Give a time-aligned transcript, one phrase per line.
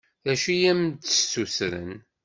[0.25, 1.91] D acu i am-d-ssutren?